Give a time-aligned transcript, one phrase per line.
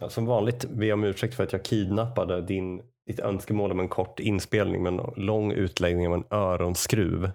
[0.00, 3.80] Ja, som vanligt ber jag om ursäkt för att jag kidnappade din, ditt önskemål om
[3.80, 7.30] en kort inspelning med en lång utläggning av en öronskruv.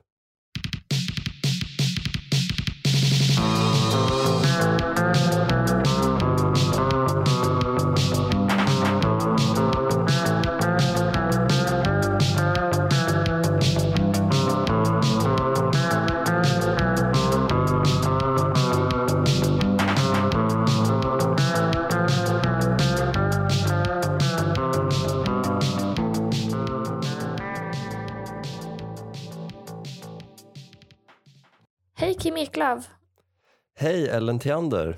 [34.42, 34.98] Theander.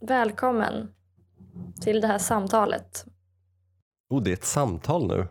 [0.00, 0.88] Välkommen
[1.80, 3.04] till det här samtalet.
[4.10, 5.26] Oh, det är ett samtal nu.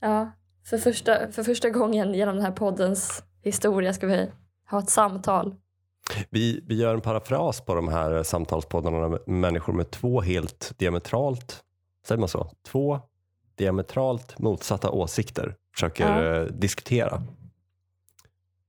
[0.00, 0.30] Ja,
[0.66, 4.30] för första, för första gången genom den här poddens historia ska vi
[4.70, 5.54] ha ett samtal.
[6.30, 11.64] Vi, vi gör en parafras på de här samtalspoddarna med människor med två helt diametralt,
[12.06, 12.50] säger man så?
[12.66, 13.00] Två
[13.54, 16.36] diametralt motsatta åsikter försöker Ja.
[16.36, 17.22] eh, diskutera.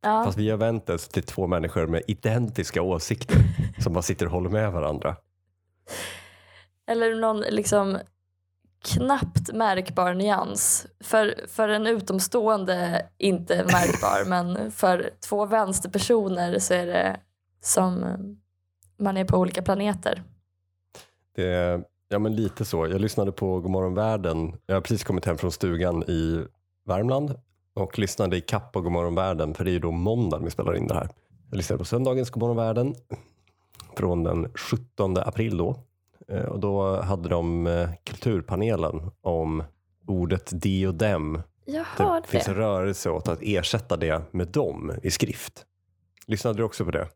[0.02, 3.38] Ja, Fast vi gör Ventes till två människor med identiska åsikter
[3.84, 5.16] som bara sitter och håller med varandra.
[6.88, 7.98] eller någon liksom
[8.84, 10.88] knappt märkbar nyans.
[11.04, 17.20] För, för en utomstående inte märkbar men för två vänsterpersoner så är det
[17.62, 18.06] som
[18.98, 20.24] man är på olika planeter.
[21.36, 22.88] Det är, ja men lite så.
[22.88, 24.56] Jag lyssnade på Godmorgon världen.
[24.66, 26.46] Jag har precis kommit hem från stugan i
[26.86, 27.36] Värmland
[27.74, 30.76] och lyssnade i kapp på Godmorgon världen för det är ju då måndag vi spelar
[30.76, 31.10] in det här.
[31.50, 32.96] Jag lyssnade på söndagens Godmorgon världen
[33.98, 35.76] från den 17 april då.
[36.28, 39.64] Eh, Och då hade de eh, kulturpanelen om
[40.08, 41.42] ordet de och dem.
[41.66, 42.60] Jag Det hörde finns en det.
[42.60, 45.66] rörelse åt att ersätta det med dem i skrift.
[46.28, 47.08] Lyssnade du också på det?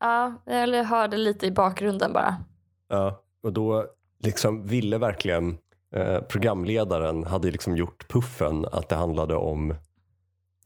[0.00, 2.36] Ja, eller hörde lite i bakgrunden bara.
[2.88, 3.86] Ja, och då
[4.22, 5.58] liksom ville verkligen
[5.94, 9.74] eh, programledaren hade liksom gjort puffen att det handlade om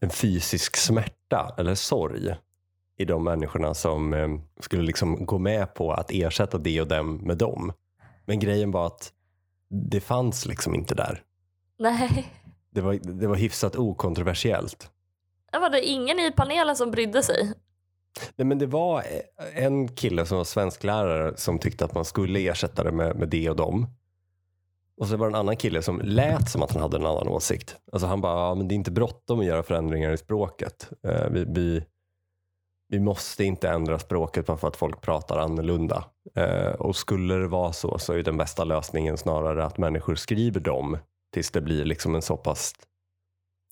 [0.01, 2.35] en fysisk smärta eller sorg
[2.97, 4.27] i de människorna som eh,
[4.59, 7.73] skulle liksom gå med på att ersätta det och dem med dem.
[8.25, 9.13] Men grejen var att
[9.69, 11.23] det fanns liksom inte där.
[11.79, 12.31] Nej,
[12.71, 14.89] Det var, det var hyfsat okontroversiellt.
[15.51, 17.53] det var det ingen i panelen som brydde sig.
[18.35, 19.03] Nej, men det var
[19.53, 23.49] en kille som var svensklärare som tyckte att man skulle ersätta det med, med det
[23.49, 23.87] och dem.
[25.03, 27.27] Och så var det en annan kille som lät som att han hade en annan
[27.27, 27.75] åsikt.
[27.91, 30.89] Alltså han bara, ja, men det är inte bråttom att göra förändringar i språket.
[31.07, 31.83] Eh, vi, vi,
[32.87, 36.05] vi måste inte ändra språket bara för att folk pratar annorlunda.
[36.35, 40.59] Eh, och skulle det vara så så är den bästa lösningen snarare att människor skriver
[40.59, 40.97] dem
[41.33, 42.73] tills det blir liksom en så pass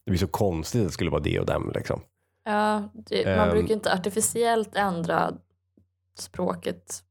[0.05, 1.71] det blir så konstigt att det skulle vara det och dem.
[1.75, 2.01] Liksom.
[2.43, 3.51] Ja, det, man Ehm.
[3.51, 5.33] brukar inte artificiellt ändra
[6.17, 7.03] språket.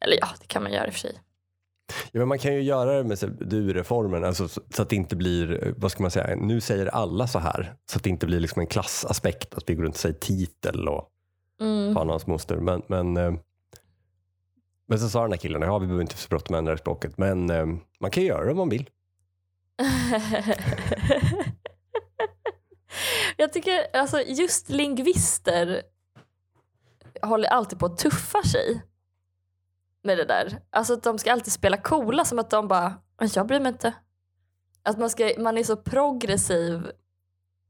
[0.00, 1.20] Eller ja, det kan man göra i och för sig.
[2.12, 5.74] Ja, men man kan ju göra det med du-reformen, alltså, så, att det inte blir,
[5.76, 7.74] vad ska man säga, nu säger alla så här.
[7.90, 10.88] Så att det inte blir liksom en klassaspekt, att vi går runt och säger titel
[10.88, 11.12] och
[11.60, 11.94] Mm.
[11.94, 12.56] fan hans moster.
[12.56, 13.34] Men, men, eh,
[14.88, 17.50] men så sa den här killen, ja vi behöver inte så bråttom ändra språket, men
[17.50, 17.66] eh,
[18.00, 18.90] man kan göra det om man vill.
[23.36, 25.82] Jag tycker alltså just lingvister
[27.22, 28.82] håller alltid på att tuffa sig
[30.06, 30.58] med det där.
[30.70, 33.72] Alltså att de ska alltid spela coola som att de bara, "Men jag bryr mig
[33.72, 33.94] inte.
[34.82, 36.90] Att man, ska, man är så progressiv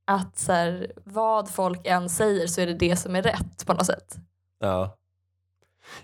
[0.06, 3.72] att så här, vad folk än säger så är det det som är rätt på
[3.72, 4.16] något sätt.
[4.58, 4.96] Ja.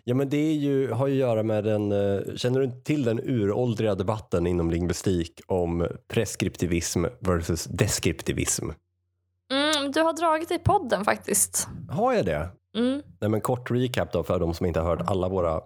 [0.04, 3.04] Ja men det är ju, har ju att göra med den, eh, känner du till
[3.04, 8.70] den uråldriga debatten inom lingvistik om preskriptivism versus deskriptivism?
[9.50, 11.68] Mm, du har dragit i podden faktiskt.
[11.90, 12.48] Har jag det?
[12.76, 13.02] Mm.
[13.20, 15.60] Nej, men kort recap då för de som inte har hört alla våra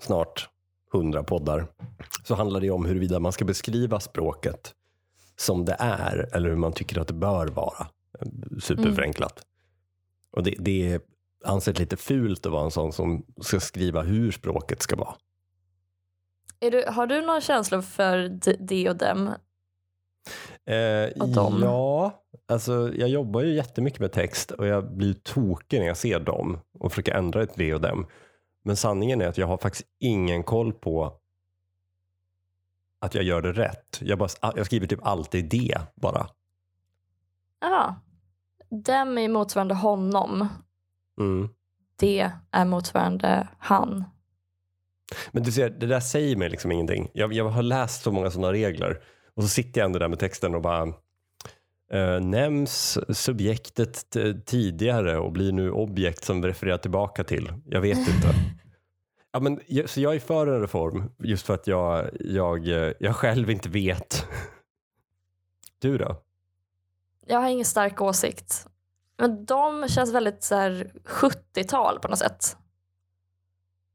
[0.00, 0.48] snart
[0.92, 1.66] hundra poddar.
[2.24, 4.74] Så handlar det om huruvida man ska beskriva språket
[5.36, 7.86] som det är eller hur man tycker att det bör vara.
[8.62, 9.42] Superförenklat.
[10.32, 11.00] Och det, det är
[11.44, 15.14] ansett lite fult att vara en sån som ska skriva hur språket ska vara.
[16.58, 19.30] Du, har du någon känsla för det och dem?
[20.66, 21.60] Eh, Och dem.
[21.62, 26.20] Ja, alltså jag jobbar ju jättemycket med text och jag blir tokig när jag ser
[26.20, 28.06] dem och försöker ändra ett det och dem.
[28.62, 31.20] Men sanningen är att jag har faktiskt ingen koll på
[33.00, 33.98] att jag gör det rätt.
[34.00, 36.26] Jag, bara, jag skriver typ alltid det bara.
[37.60, 37.94] Ja.
[38.70, 40.48] Dem är motsvarande honom.
[41.20, 41.48] Mm.
[41.96, 44.04] Det är motsvarande han.
[45.30, 47.10] Men du ser, det där säger mig liksom ingenting.
[47.14, 49.02] Jag, jag har läst så många sådana regler
[49.34, 50.94] och så sitter jag ändå där med texten och bara
[51.90, 54.16] eh, nämns subjektet
[54.46, 57.52] tidigare och blir nu objekt som vi refererar tillbaka till.
[57.66, 58.34] Jag vet inte.
[59.32, 63.16] Ja, men, så jag är för en reform just för att jag, jag, eh, jag
[63.16, 64.26] själv inte vet.
[65.78, 66.22] Du då?
[67.26, 68.66] Jag har ingen stark åsikt.
[69.18, 72.56] Men de känns väldigt så här 70-tal på något sätt.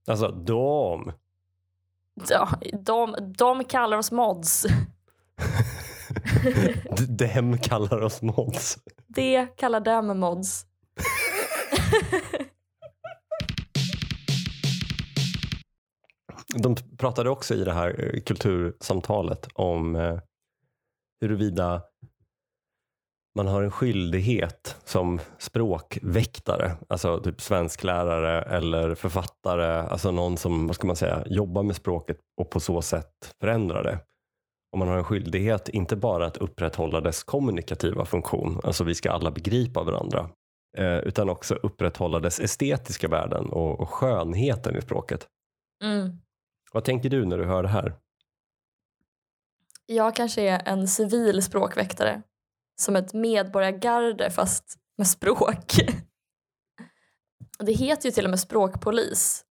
[0.07, 1.11] Alltså de.
[2.29, 2.49] Ja,
[2.79, 4.65] de, de kallar oss mods.
[7.09, 8.77] Dem kallar oss mods.
[9.07, 10.65] Det kallar dem mods.
[16.55, 20.19] De pratade också i det här eh, kultursamtalet om eh,
[21.21, 21.81] huruvida
[23.35, 30.75] man har en skyldighet som språkväktare, alltså typ svensklärare eller författare, alltså någon som, vad
[30.75, 33.99] ska man säga, jobbar med språket och på så sätt förändrar det.
[34.75, 39.11] Och man har en skyldighet inte bara att upprätthålla dess kommunikativa funktion, alltså vi ska
[39.11, 40.29] alla begripa varandra,
[40.77, 45.27] eh, utan också upprätthålla dess estetiska värden och, och skönheten i språket.
[45.83, 46.19] Mm.
[46.73, 47.95] Vad tänker du när du hör det här?
[49.85, 52.21] Jag kanske är en civil språkväktare.
[52.81, 55.73] Som ett medborgargarde fast med språk.
[57.59, 59.45] Det heter ju till och med språkpolis.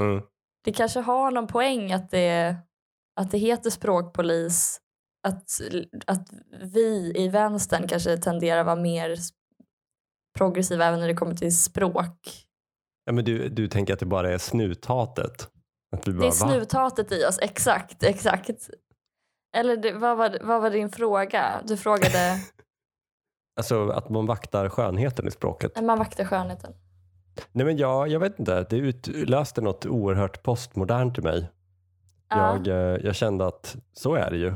[0.00, 0.22] Mm.
[0.64, 2.56] Det kanske har någon poäng att det,
[3.20, 4.80] att det heter språkpolis.
[5.26, 5.48] Att,
[6.06, 6.28] att
[6.62, 9.16] vi i vänstern kanske tenderar att vara mer
[10.38, 12.44] progressiva även när det kommer till språk.
[13.04, 15.48] Ja, men du, du tänker att det bara är snuthatet?
[15.96, 16.52] Att vi bara, Det är va?
[16.52, 18.02] snuthatet i oss, exakt.
[18.02, 18.50] exakt.
[19.56, 21.62] Eller det, vad, var, vad var din fråga?
[21.64, 22.38] Du frågade,
[23.56, 25.82] Alltså att man vaktar skönheten i språket.
[25.82, 26.72] man vaktar skönheten.
[27.52, 31.50] Nej men jag, jag vet inte, det utlöste något oerhört postmodernt i mig.
[32.38, 32.52] Ja.
[32.64, 34.54] Jag, eh, jag kände att så är det ju.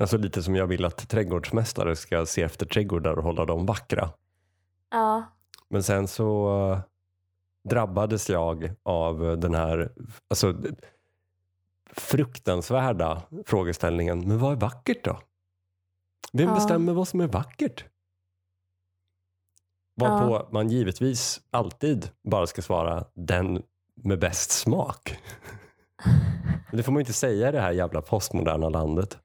[0.00, 4.10] Alltså lite som jag vill att trädgårdsmästare ska se efter trädgårdar och hålla dem vackra.
[4.90, 5.24] Ja.
[5.68, 6.80] Men sen så eh,
[7.70, 9.92] drabbades jag av den här
[10.28, 10.54] alltså,
[11.92, 14.28] fruktansvärda frågeställningen.
[14.28, 15.18] Men vad är vackert då?
[16.32, 16.54] Vem Ja.
[16.54, 17.84] bestämmer vad som är vackert?
[19.94, 23.62] Varpå man givetvis alltid bara ska svara den
[23.94, 25.18] med bäst smak.
[26.72, 29.18] Det får man ju inte säga i det här jävla postmoderna landet.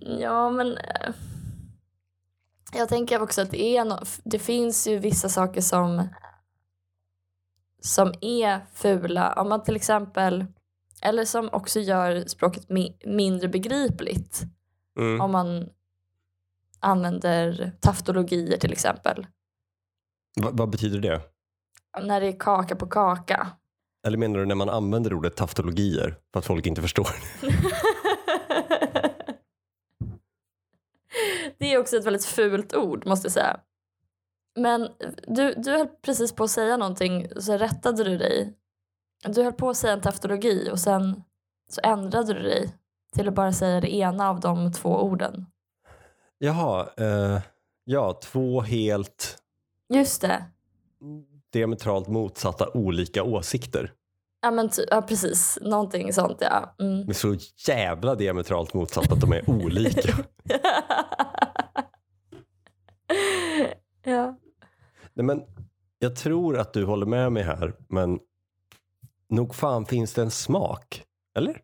[0.00, 1.14] Ja, men eh,
[2.72, 6.08] jag tänker också att det, är no, det finns ju vissa saker som,
[7.80, 9.32] som är fula.
[9.32, 10.46] Om man till exempel,
[11.02, 14.42] eller som också gör språket mi, mindre begripligt.
[14.98, 15.20] Mm.
[15.20, 15.68] Om man
[16.80, 19.26] använder taftologier till exempel.
[20.40, 21.20] Va- vad betyder det?
[22.02, 23.50] När det är kaka på kaka.
[24.06, 27.08] Eller menar du när man använder ordet taftologier för att folk inte förstår?
[31.58, 33.60] det är också ett väldigt fult ord måste jag säga.
[34.56, 34.88] Men
[35.26, 38.54] du, du höll precis på att säga någonting så rättade du dig.
[39.24, 41.22] Du höll på att säga en taftologi och sen
[41.70, 42.74] så ändrade du dig
[43.12, 45.46] till att bara säga det ena av de två orden.
[46.38, 47.40] Jaha, eh,
[47.84, 49.42] ja, två helt
[49.94, 50.44] Just det.
[51.52, 53.92] Diametralt motsatta olika åsikter.
[54.42, 56.74] Ja, men ja precis, någonting sånt ja.
[56.78, 57.00] Mm.
[57.00, 57.36] Men så
[57.68, 60.12] jävla diametralt motsatta att de är olika.
[64.04, 64.38] ja.
[65.14, 65.42] Nej, men
[65.98, 68.20] jag tror att du håller med mig här, men
[69.28, 71.04] nog fan finns det en smak.
[71.36, 71.60] Eller?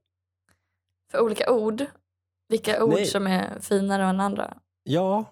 [1.11, 1.85] För olika ord.
[2.49, 3.07] Vilka ord Nej.
[3.07, 4.57] som är finare än andra.
[4.83, 5.25] Ja,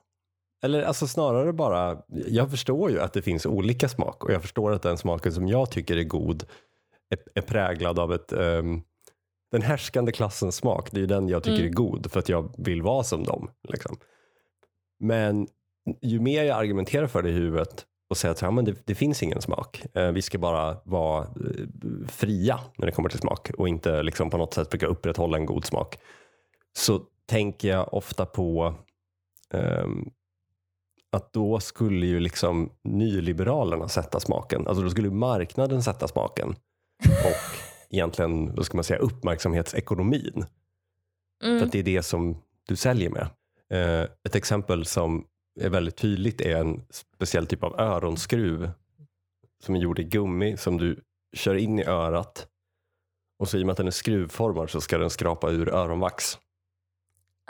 [0.63, 4.73] eller alltså snarare bara, jag förstår ju att det finns olika smak och jag förstår
[4.73, 6.45] att den smaken som jag tycker är god
[7.11, 8.83] är, är präglad av ett, ehm,
[9.53, 10.89] den härskande klassens smak.
[10.91, 11.69] Det är ju den jag tycker Mm.
[11.69, 13.51] är god för att jag vill vara som dem.
[13.69, 13.97] Liksom.
[15.01, 15.47] Men
[16.03, 18.95] ju mer jag argumenterar för det i huvudet och säger att ja, men det, det
[18.95, 19.83] finns ingen smak.
[19.95, 24.31] Eh, vi ska bara vara eh, fria när det kommer till smak och inte liksom
[24.31, 25.99] på något sätt försöka upprätthålla en god smak.
[26.79, 28.75] Så tänker jag ofta på
[29.55, 30.11] ehm,
[31.13, 34.67] att då skulle ju liksom nyliberalerna sätta smaken.
[34.67, 36.49] Alltså då skulle marknaden sätta smaken.
[37.05, 37.57] Och
[37.91, 40.45] egentligen, vad ska man säga, uppmärksamhetsekonomin.
[41.41, 41.65] För Mm.
[41.65, 43.29] att det är det som du säljer med.
[43.71, 45.27] Eh, ett exempel som
[45.61, 48.71] är väldigt tydligt är en speciell typ av öronskruv
[49.65, 51.01] som är gjord i gummi som du
[51.37, 52.47] kör in i örat
[53.39, 56.39] och så i och med att den är skruvformad så ska den skrapa ur öronvax.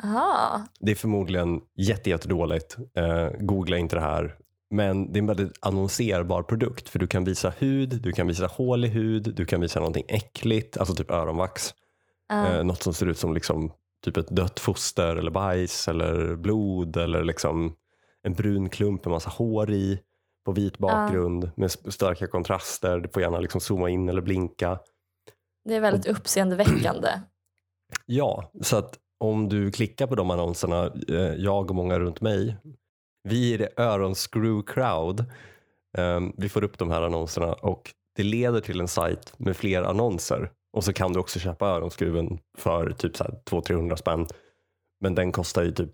[0.03, 0.63] Aha.
[0.81, 2.77] Det är förmodligen jätte, jättedåligt.
[2.97, 4.37] Eh, googla inte det här.
[4.71, 8.47] Men det är en väldigt annonserbar produkt för du kan visa hud, du kan visa
[8.47, 11.75] hål i hud, du kan visa någonting äckligt, alltså typ öronvax.
[12.29, 12.47] Ja.
[12.57, 13.73] Eh, något som ser ut som liksom
[14.05, 17.75] typ ett dött foster eller bajs eller blod eller liksom
[18.23, 20.01] en brun klump med massa hår i
[20.45, 23.01] på vit bakgrund med s- starka kontraster.
[23.01, 24.79] Du får gärna liksom zooma in eller blinka.
[25.65, 27.09] Det är väldigt uppseendeväckande.
[28.07, 32.57] Ja, så att om du klickar på de annonserna, eh, jag och många runt mig,
[33.29, 35.21] vi är det öronscrew crowd.
[35.99, 39.83] Eh, vi får upp de här annonserna och det leder till en sajt med fler
[39.83, 44.27] annonser och så kan du också köpa öronskruven för typ 200-300 spänn.
[45.01, 45.91] Men den kostar ju typ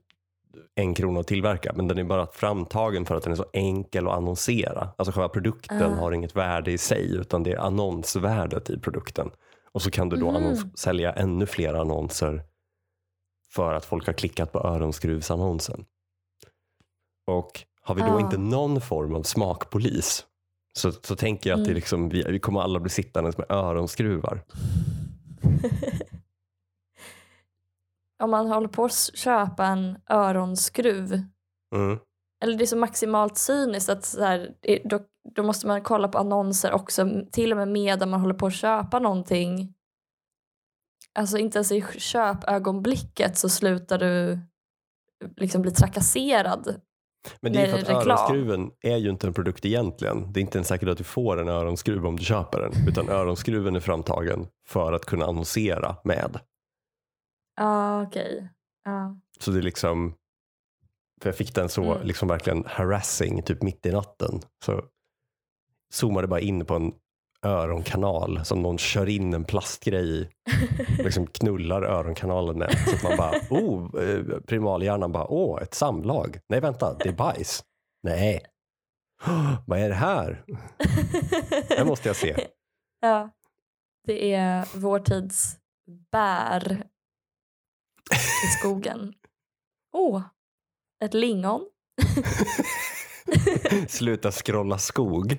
[0.75, 4.09] en krona att tillverka men den är bara framtagen för att den är så enkel
[4.09, 4.89] att annonsera.
[4.97, 6.01] Alltså själva produkten Ah.
[6.01, 9.31] har inget värde i sig utan det är annonsvärdet i produkten.
[9.73, 12.43] Och så kan du då annons- sälja ännu fler annonser
[13.55, 15.85] för att folk har klickat på öronskruvsannonsen.
[17.27, 18.21] Och har vi då Ah.
[18.21, 20.27] inte någon form av smakpolis
[20.79, 21.75] så, så tänker jag att det Mm.
[21.77, 24.43] liksom, vi, vi kommer alla bli sittandes med öronskruvar.
[28.23, 31.13] Om man håller på att köpa en öronskruv
[31.75, 31.99] Mm.
[32.45, 34.55] eller det är så maximalt cyniskt att så här,
[34.85, 35.01] då,
[35.35, 38.55] då måste man kolla på annonser också till och med medan man håller på att
[38.55, 39.75] köpa någonting.
[41.15, 44.39] Alltså inte ens i köpögonblicket så slutar du
[45.37, 46.81] liksom bli trakasserad.
[47.41, 48.09] Men det är ju för att reklam.
[48.09, 50.33] öronskruven är ju inte en produkt egentligen.
[50.33, 52.73] Det är inte ens säkert att du får en öronskruv om du köper den.
[52.89, 56.41] Utan öronskruven är framtagen för att kunna annonsera med.
[57.57, 58.49] Ja, okej.
[58.85, 59.17] Ja.
[59.41, 60.15] Så det är liksom,
[61.23, 62.07] för jag fick den så Mm.
[62.07, 64.41] liksom verkligen harassing typ mitt i natten.
[64.65, 64.85] Så
[65.93, 66.93] zoomade bara in på en
[67.43, 70.29] öronkanal som någon kör in en plastgrej i.
[71.03, 72.79] Liksom knullar öronkanalen med.
[72.87, 76.39] Så att man bara, oh, eh, primalhjärnan bara, åh, ett samlag.
[76.49, 77.65] Nej vänta, det är bajs.
[78.03, 78.41] Nej.
[79.67, 80.45] Vad är det här?
[81.69, 82.47] Det måste jag se.
[83.01, 83.31] Ja.
[84.07, 85.57] Det är vår tids
[86.13, 86.87] bär
[88.45, 89.15] i skogen.
[89.93, 90.23] Åh, oh,
[91.05, 91.69] ett lingon.
[93.89, 95.39] Sluta scrolla skog.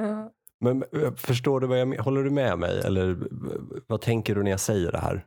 [0.00, 0.32] Ja.
[0.60, 2.04] Men eh, förstår du vad jag menar?
[2.04, 2.80] Håller du med mig?
[2.80, 5.26] Eller eh, vad tänker du när jag säger det här?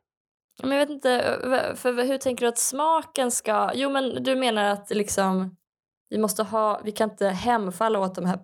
[0.64, 3.72] Men jag vet inte, eh, för hur tänker du att smaken ska...
[3.76, 5.56] Jo men du menar att liksom
[6.10, 8.40] vi måste ha, vi kan inte hemfalla åt de här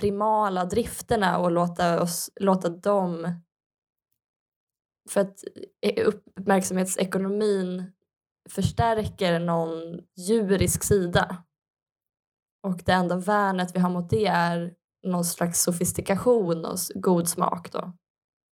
[0.00, 3.40] primala drifterna och låta, oss, låta dem...
[5.10, 5.44] För att
[6.04, 7.92] uppmärksamhetsekonomin
[8.50, 11.44] förstärker någon djurisk sida.
[12.62, 17.72] Och det enda värnet vi har mot det är någon slags sofistikation och god smak
[17.72, 17.92] då.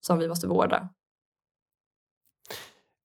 [0.05, 0.89] Som vi måste vårda.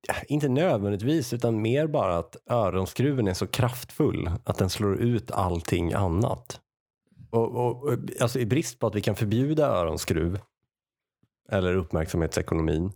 [0.07, 5.31] Ja, Inte nödvändigtvis, utan mer bara att öronskruven är så kraftfull att den slår ut
[5.31, 6.61] allting annat.
[7.31, 10.41] Och, och, och, alltså I brist på att vi kan förbjuda öronskruv
[11.49, 12.93] eller uppmärksamhetsekonomin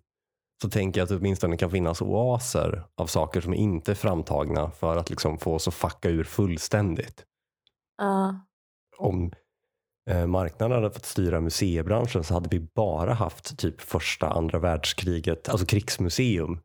[0.62, 4.70] så tänker jag att det åtminstone kan finnas oaser av saker som inte är framtagna
[4.70, 7.24] för att liksom få oss att fucka ur fullständigt.
[7.98, 8.40] Ja.
[8.98, 9.32] Om
[10.26, 15.66] marknaden hade fått styra museibranschen så hade vi bara haft typ första, andra världskriget, alltså
[15.66, 16.58] krigsmuseum.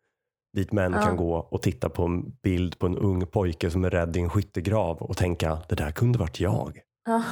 [0.57, 1.01] Dit män Ja.
[1.01, 4.19] kan gå och titta på en bild på en ung pojke som är rädd i
[4.19, 6.79] en skyttegrav och tänka det där kunde varit jag.
[7.05, 7.23] Ja.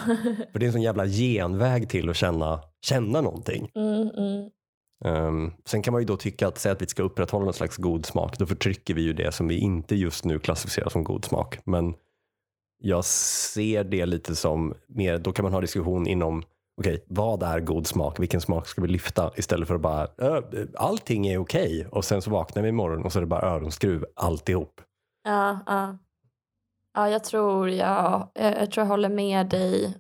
[0.52, 3.72] För det är en sån jävla genväg till att känna, känna någonting.
[3.76, 4.50] mm, mm.
[5.06, 7.78] Um, sen kan man ju då tycka att säga att vi ska upprätthålla någon slags
[7.78, 11.26] god smak, då förtrycker vi ju det som vi inte just nu klassificerar som god
[11.26, 11.60] smak.
[11.66, 11.94] Men
[12.82, 16.44] jag ser det lite som mer, då kan man ha diskussion inom,
[16.82, 18.20] okej, vad är god smak?
[18.20, 19.32] Vilken smak ska vi lyfta?
[19.36, 20.42] Istället för att bara, "Ö,
[20.76, 24.06] allting är okej och sen så vaknar vi imorgon och så är det bara öronskruv
[24.16, 24.82] alltihop.
[25.24, 25.98] Ja, ja.
[26.94, 29.98] ja, jag tror jag, jag, jag tror jag håller med dig.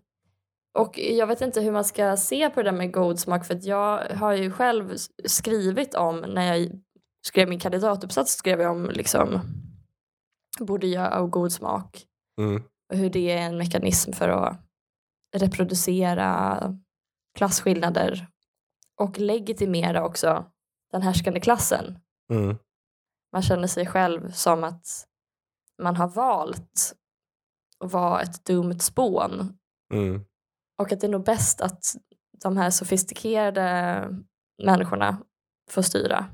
[0.79, 3.59] Och jag vet inte hur man ska se på det där med god smak för
[3.61, 4.93] jag har ju själv
[5.25, 6.71] skrivit om, när jag
[7.27, 9.39] skrev min kandidatuppsats skrev jag om liksom
[10.59, 10.87] borde
[11.19, 12.05] och god smak
[12.41, 12.63] Mm.
[12.91, 14.59] Och hur det är en mekanism för att
[15.35, 16.59] reproducera
[17.37, 18.27] klasskillnader
[18.99, 20.51] och legitimera också
[20.91, 21.99] den härskande klassen.
[22.33, 22.57] Mm.
[23.33, 24.85] Man känner sig själv som att
[25.81, 26.93] man har valt
[27.79, 29.57] att vara ett dumt spån
[29.93, 30.25] Mm.
[30.77, 31.83] och att det är nog bäst att
[32.43, 34.07] de här sofistikerade
[34.63, 35.23] människorna
[35.69, 36.25] får styra.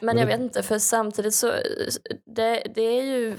[0.00, 1.46] Men, Men jag det- vet inte, för samtidigt så
[2.26, 3.36] det, det är ju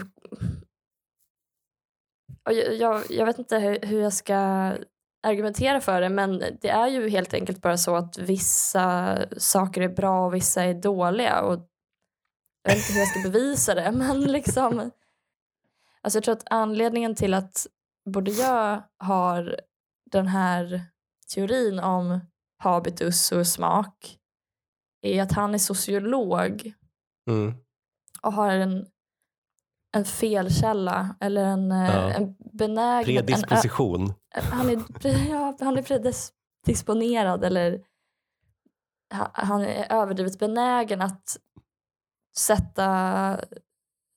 [2.46, 4.72] och jag, jag, jag vet inte hur, hur jag ska
[5.24, 9.90] argumentera för det men det är ju helt enkelt bara så att vissa saker är
[9.90, 11.70] bra och vissa är dåliga och
[12.64, 14.92] jag vet inte hur jag ska bevisa det men liksom
[16.02, 17.68] alltså jag tror att anledningen till att
[18.10, 19.60] både jag har
[20.12, 20.82] den här
[21.34, 22.20] teorin om
[22.58, 24.18] habitus och smak
[25.02, 26.74] är att han är sociolog
[27.30, 27.54] Mm.
[28.22, 28.86] och har en,
[29.94, 32.10] en felkälla eller en, eh, Ja.
[32.14, 33.30] en benägenhet.
[33.30, 34.14] En, Predisposition.
[34.34, 34.84] han, är,
[35.30, 37.82] ja, han är predisponerad eller
[39.14, 41.38] ha- han är överdrivet benägen att
[42.38, 43.40] sätta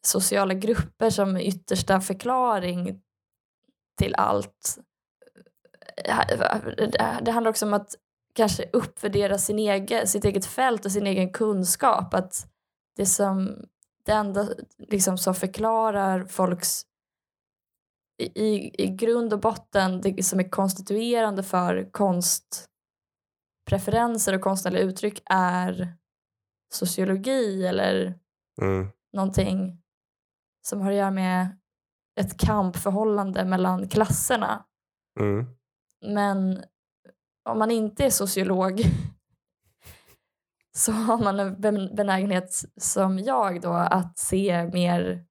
[0.07, 3.01] sociala grupper som yttersta förklaring
[3.99, 4.79] till allt.
[6.77, 7.95] Det det handlar också om att
[8.35, 12.15] kanske uppvärdera sin egen, sitt eget fält och sin egen kunskap.
[12.15, 12.47] Att
[12.97, 13.57] det, som,
[14.07, 14.49] det enda
[14.79, 16.83] liksom, som förklarar folks
[18.23, 25.97] i, i, grund och botten det som är konstituerande för konstpreferenser och konstnärliga uttryck är
[26.75, 28.19] sociologi eller
[28.63, 28.89] Mm.
[29.13, 29.83] någonting
[30.69, 31.59] som har att göra med
[32.21, 34.65] ett kampförhållande mellan klasserna.
[35.21, 35.47] Mm.
[36.07, 36.65] Men
[37.49, 38.83] om man inte är sociolog
[40.77, 45.25] så har man en ben- benägenhet som jag då att se mer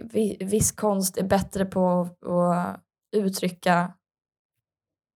[0.00, 2.80] vi- viss konst är bättre på att
[3.16, 3.92] uttrycka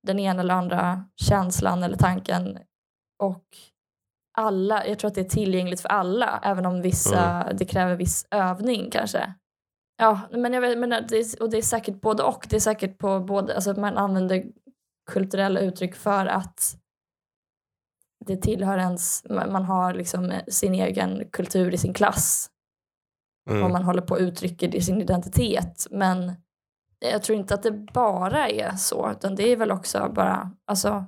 [0.06, 2.58] den ena eller andra känslan eller tanken
[3.22, 3.44] och
[4.38, 8.26] alla, jag tror att det är tillgängligt för alla även om vissa, det kräver viss
[8.30, 9.34] övning kanske.
[9.98, 12.46] Ja, men jag vet, men det, är- och det är säkert både och.
[12.50, 14.44] Det är säkert på både, alltså att man använder
[15.10, 16.76] kulturella uttryck för att
[18.24, 22.50] det tillhör ens, man har liksom sin egen kultur i sin klass
[23.46, 23.72] och Mm.
[23.72, 25.86] man håller på och uttrycker det i sin identitet.
[25.90, 26.32] Men
[26.98, 31.04] jag tror inte att det bara är så, utan det är väl också bara, alltså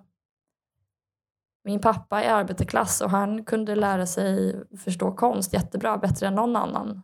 [1.65, 6.57] min pappa är arbetarklass och han kunde lära sig förstå konst jättebra, bättre än någon
[6.57, 7.03] annan.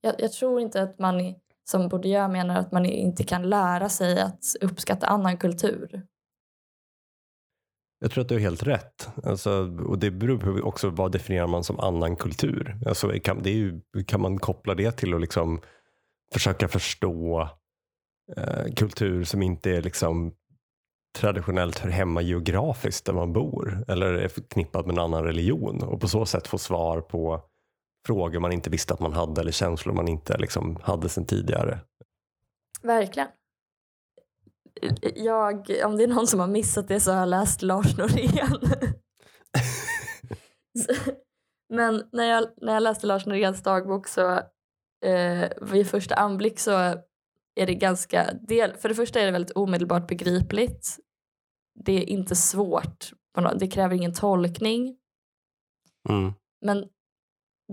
[0.00, 1.34] Jag, jag tror inte att man,
[1.70, 6.06] som Bourdieu menar, att man inte kan lära sig att uppskatta annan kultur.
[8.04, 9.08] Jag tror att du har helt rätt.
[9.22, 9.50] Alltså,
[9.86, 12.76] och det beror på också vad definierar man som annan kultur.
[12.86, 15.60] Alltså, kan, det är ju, kan man koppla det till att liksom
[16.32, 17.48] försöka förstå
[18.36, 20.32] eh, kultur som inte är liksom
[21.18, 26.00] traditionellt hör hemma geografiskt där man bor eller är förknippad med en annan religion och
[26.00, 27.40] på så sätt få svar på
[28.06, 31.80] frågor man inte visste att man hade eller känslor man inte liksom hade sedan tidigare.
[32.82, 33.28] Verkligen.
[35.14, 38.58] Jag, om det är någon som har missat det så har jag läst Lars Norén.
[41.68, 44.30] Men när jag, när jag läste Lars Noréns dagbok så
[45.04, 46.72] eh, vid första anblick så
[47.54, 50.98] är det ganska, del, för det första är det väldigt omedelbart begripligt.
[51.84, 53.10] Det är inte svårt,
[53.56, 54.96] det kräver ingen tolkning.
[56.08, 56.32] Mm.
[56.60, 56.88] Men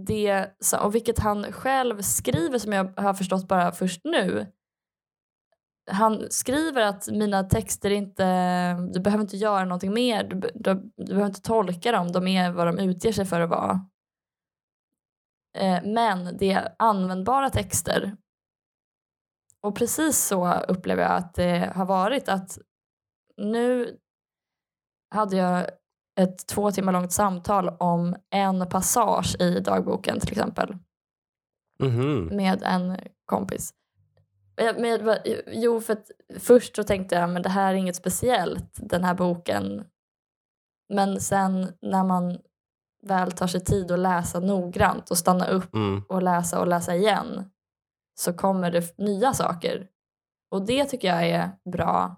[0.06, 0.50] det,
[0.82, 4.48] och vilket han själv skriver som jag har förstått bara först nu.
[5.92, 8.24] Han skriver att mina texter inte,
[8.74, 12.52] du behöver inte göra någonting mer, du, du, du behöver inte tolka dem, de är
[12.52, 13.86] vad de utger sig för att vara.
[15.58, 18.18] Eh, men det är användbara texter.
[19.62, 22.58] Och precis så upplever jag att det har varit att
[23.38, 23.98] nu
[25.16, 25.68] hade jag
[26.20, 30.78] ett två timmar långt samtal om en passage i dagboken till exempel
[31.80, 32.26] Mhm.
[32.26, 33.74] med en kompis.
[34.56, 35.98] Eh, Med, jo, för
[36.40, 39.86] först så tänkte jag men det här är inget speciellt, den här boken.
[40.94, 42.38] Men sen när man
[43.04, 46.04] väl tar sig tid att läsa noggrant och stanna upp Mm.
[46.10, 47.52] och läsa och läsa igen
[48.20, 49.88] så kommer det nya saker.
[50.52, 52.16] Och det tycker jag är bra.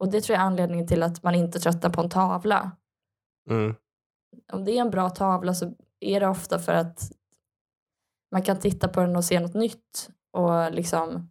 [0.00, 2.70] Och det tror jag är anledningen till att man inte tröttnar på en tavla.
[3.50, 3.74] Mm.
[4.52, 7.12] Om det är en bra tavla så är det ofta för att
[8.32, 10.10] man kan titta på den och se något nytt.
[10.32, 11.30] Och liksom,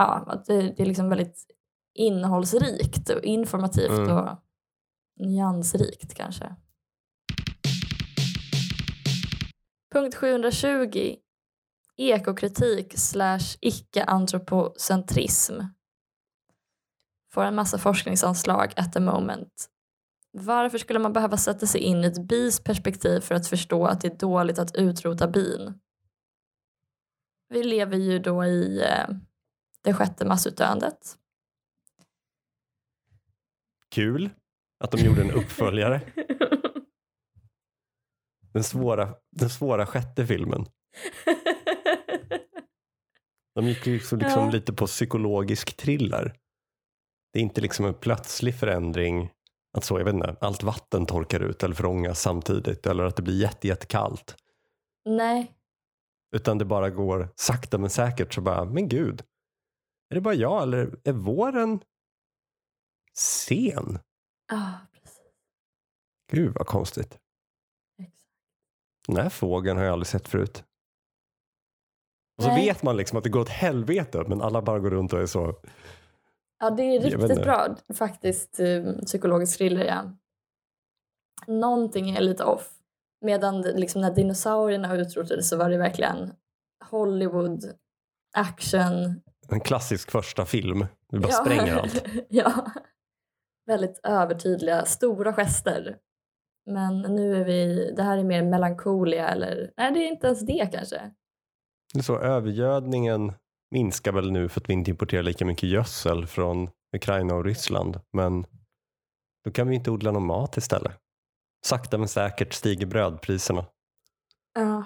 [0.00, 1.46] ja, att det, det är liksom väldigt
[1.94, 4.16] innehållsrikt och informativt Mm.
[4.16, 4.38] och
[5.16, 6.56] nyansrikt kanske.
[9.92, 11.16] Punkt 720.
[11.96, 15.60] Ekokritik slash icke-antropocentrism.
[17.32, 19.70] Får en massa forskningsanslag at the moment.
[20.32, 24.00] Varför skulle man behöva sätta sig in i ett bis perspektiv för att förstå att
[24.00, 25.74] det är dåligt att utrota bin?
[27.48, 29.08] Vi lever ju då i eh,
[29.82, 31.16] det sjätte massutdöendet.
[33.90, 34.30] Kul
[34.84, 36.00] att de gjorde en uppföljare.
[38.52, 40.66] Den svåra, den svåra sjätte filmen.
[43.54, 44.50] De gick liksom, liksom Ja.
[44.50, 46.36] lite på psykologisk thriller.
[47.32, 49.30] Det är inte liksom en plötslig förändring
[49.78, 53.22] att så, jag vet inte, allt vatten torkar ut eller förångas samtidigt eller att det
[53.22, 54.36] blir jätte, jättekallt.
[55.04, 55.52] Nej,
[56.36, 59.22] Utan det bara går sakta men säkert så bara, men gud.
[60.10, 61.80] Är det bara jag eller är våren
[63.14, 63.98] sen?
[64.52, 65.20] ah, precis.
[66.32, 67.18] Gud vad konstigt.
[67.98, 68.24] Exakt.
[69.06, 70.64] Den här fågeln har jag aldrig sett förut.
[72.38, 72.66] Och så Nej.
[72.66, 75.26] vet man liksom att det går åt helvete men alla bara går runt och är
[75.26, 75.54] så.
[76.58, 78.60] Ja, det är riktigt bra faktiskt.
[78.60, 80.12] eh, Psykologisk thriller, ja.
[81.46, 82.70] någonting är lite off.
[83.20, 86.32] Medan liksom när dinosaurierna utrotades så var det verkligen
[86.90, 87.64] Hollywood,
[88.32, 89.20] action.
[89.50, 90.86] En klassisk första film.
[91.12, 91.44] Vi bara Ja.
[91.44, 92.04] spränger allt.
[92.28, 92.66] ja.
[93.66, 95.96] Väldigt övertydliga, stora gester.
[96.66, 100.40] Men nu är vi, det här är mer melankolia eller, nej det är inte ens
[100.46, 101.10] det kanske.
[101.92, 103.32] Det är så, övergödningen
[103.70, 108.00] minskar väl nu för att vi inte importerar lika mycket gödsel från Ukraina och Ryssland.
[108.12, 108.46] Men
[109.44, 110.92] då kan vi inte odla någon mat istället.
[111.66, 113.64] Sakta men säkert stiger brödpriserna.
[114.54, 114.84] Ja.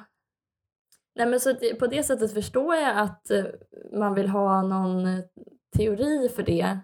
[1.16, 3.44] Nej, men så det, på det sättet förstår jag att eh,
[3.92, 5.24] man vill ha någon eh,
[5.76, 6.78] teori för det.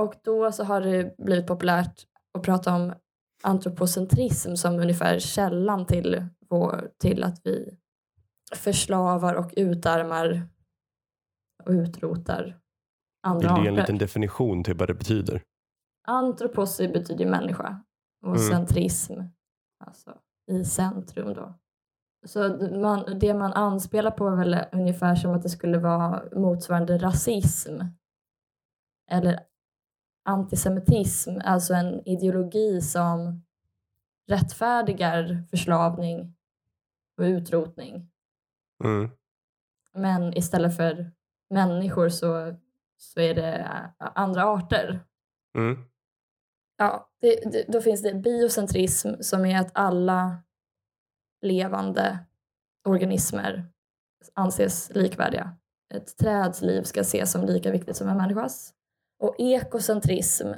[0.00, 2.02] Och då så har det blivit populärt
[2.38, 2.94] att prata om
[3.42, 7.78] antropocentrism som ungefär källan till, vår, till att vi
[8.56, 10.48] förslavar och utarmar
[11.64, 12.60] och utrotar
[13.26, 13.82] andra Vill du ge en arter.
[13.82, 15.42] liten definition till vad det betyder?
[16.06, 17.84] Antroposi betyder människa
[18.22, 18.50] och Mm.
[18.50, 19.12] centrism,
[19.84, 20.18] alltså
[20.50, 21.54] i centrum då.
[22.24, 22.48] Så
[22.80, 27.80] man, det man anspelar på är väl ungefär som att det skulle vara motsvarande rasism
[29.10, 29.40] eller
[30.24, 33.42] antisemitism, alltså en ideologi som
[34.28, 36.34] rättfärdigar förslavning
[37.18, 38.10] och utrotning.
[38.84, 39.10] Mm.
[39.92, 41.12] Men istället för
[41.50, 42.56] människor så,
[42.96, 45.00] så är det andra arter.
[45.54, 45.84] Mm.
[46.76, 50.43] Ja, det, det, då finns det biocentrism som är att alla
[51.44, 52.18] levande
[52.88, 53.66] organismer
[54.34, 55.56] anses likvärdiga.
[55.94, 58.72] Ett träds liv ska ses som lika viktigt som en människas.
[59.20, 60.48] Och ekocentrism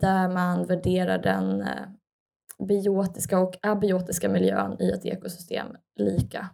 [0.00, 1.88] där man värderar den eh,
[2.68, 6.48] biotiska och abiotiska miljön i ett ekosystem lika.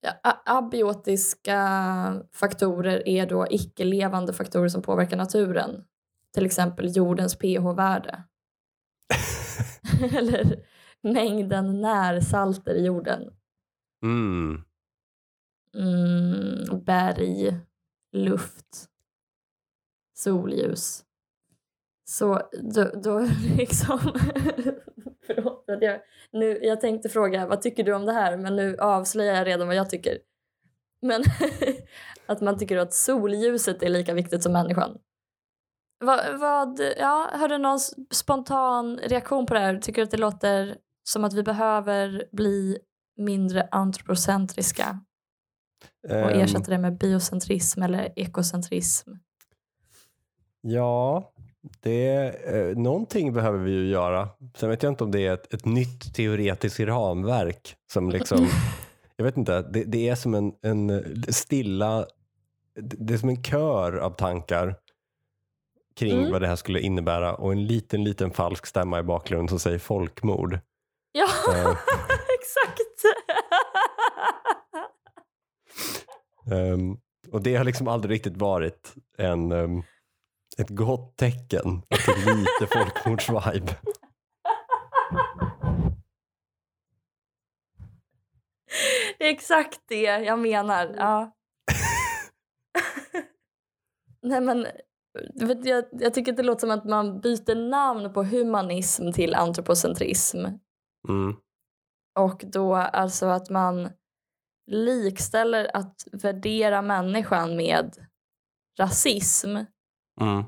[0.00, 1.58] Ja, abiotiska
[2.32, 5.84] faktorer är då icke-levande faktorer som påverkar naturen.
[6.34, 8.24] Till exempel jordens pH-värde.
[10.16, 10.67] Eller
[11.02, 13.30] mängden närsalter i jorden.
[14.02, 14.62] Mm.
[15.74, 17.60] Mm, berg,
[18.12, 18.88] luft,
[20.14, 21.04] solljus.
[22.04, 22.42] Så
[22.74, 23.18] då, då
[23.56, 23.98] liksom...
[25.26, 26.00] Förlåt att jag,
[26.32, 29.66] nu, jag tänkte fråga vad tycker du om det här men nu avslöjar jag redan
[29.66, 30.18] vad jag tycker.
[31.02, 31.22] Men
[32.26, 34.98] att man tycker att solljuset är lika viktigt som människan.
[36.00, 37.78] Vad, vad, ja, har du någon
[38.10, 39.78] spontan reaktion på det här?
[39.78, 40.76] Tycker du att det låter
[41.08, 42.78] som att vi behöver bli
[43.16, 45.00] mindre antropocentriska
[46.04, 49.10] och Ehm, ersätta det med biocentrism eller ekocentrism?
[50.60, 51.32] Ja,
[51.80, 54.28] det, eh, någonting behöver vi ju göra.
[54.56, 58.48] Sen vet jag inte om det är ett, ett nytt teoretiskt ramverk som liksom,
[59.16, 62.06] jag vet inte, det, det är som en, en stilla,
[62.80, 64.76] det det är som en kör av tankar
[65.96, 66.32] kring Mm.
[66.32, 69.78] vad det här skulle innebära och en liten, liten falsk stämma i bakgrunden som säger
[69.78, 70.58] folkmord.
[71.12, 71.70] Ja, Eh.
[72.40, 73.04] exakt!
[76.52, 76.96] Ehm,
[77.32, 79.82] och det har liksom aldrig riktigt varit en, ehm,
[80.58, 81.82] ett gott tecken.
[81.90, 83.76] Att det är lite folkmordsvibe.
[89.18, 90.94] det är exakt det jag menar.
[90.96, 91.34] Ja.
[94.22, 94.66] Nej, men,
[95.64, 100.46] jag, jag tycker att det låter som att man byter namn på humanism till antropocentrism.
[101.08, 101.36] Mm.
[102.18, 103.90] Och då alltså att man
[104.66, 108.06] likställer att värdera människan med
[108.78, 109.56] rasism.
[110.20, 110.44] Mm.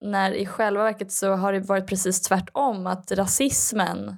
[0.00, 2.86] När i själva verket så har det varit precis tvärtom.
[2.86, 4.16] Att rasismen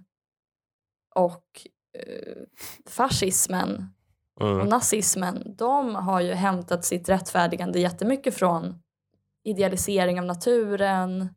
[1.15, 1.67] och
[1.99, 2.43] eh,
[2.87, 3.95] fascismen
[4.35, 4.67] och Mm.
[4.67, 8.83] nazismen, de har ju hämtat sitt rättfärdigande jättemycket från
[9.45, 11.35] idealisering av naturen,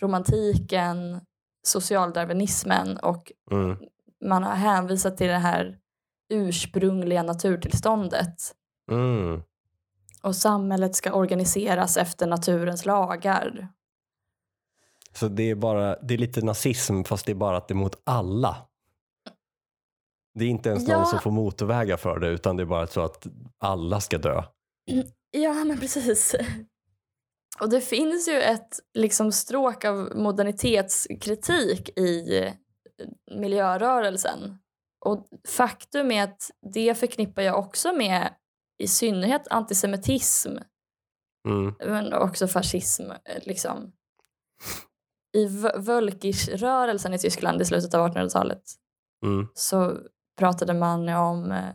[0.00, 1.20] romantiken,
[1.66, 3.76] socialdarwinismen och Mm.
[4.24, 5.78] man har hänvisat till det här
[6.32, 8.34] ursprungliga naturtillståndet.
[8.90, 9.42] Mm.
[10.22, 13.68] Och samhället ska organiseras efter naturens lagar.
[15.12, 17.76] Så det är, bara, det är lite nazism fast det är bara att det är
[17.76, 18.56] mot alla.
[20.34, 20.96] Det är inte ens Ja.
[20.98, 23.26] någon som får motorvägar för det utan det är bara så att
[23.58, 24.42] alla ska dö.
[25.30, 26.34] Ja, men precis.
[27.60, 32.52] Och det finns ju ett liksom stråk av modernitetskritik i eh,
[33.40, 34.58] miljörörelsen.
[35.04, 38.34] Och faktum är att det förknippar jag också med
[38.78, 40.50] i synnerhet antisemitism
[41.48, 41.74] Mm.
[41.78, 43.02] men också fascism.
[43.10, 43.92] eh, Liksom.
[45.36, 45.46] I
[45.78, 48.62] Völkisch-rörelsen i Tyskland i slutet av 1800-talet
[49.26, 49.46] Mm.
[49.54, 49.98] så
[50.38, 51.68] pratade man om, eh,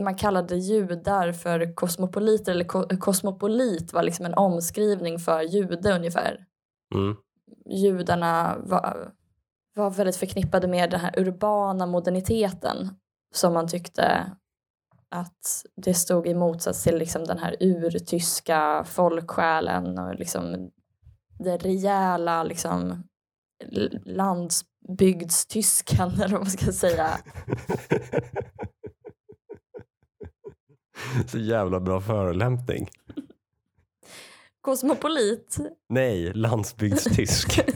[0.00, 6.46] man kallade judar för kosmopoliter, eller ko- kosmopolit var liksom en omskrivning för jude ungefär.
[6.94, 7.16] Mm.
[7.66, 9.12] Judarna var,
[9.74, 12.88] var väldigt förknippade med den här urbana moderniteten
[13.34, 14.32] som man tyckte
[15.08, 20.70] att det stod i motsats till liksom den här urtyska folksjälen och liksom
[21.38, 23.04] det rejäla liksom
[24.04, 27.10] landsbygdstyskan eller vad man ska säga.
[31.26, 32.88] Så jävla bra förolämpning.
[34.60, 35.58] Kosmopolit.
[35.88, 37.60] Nej, landsbygdstysk.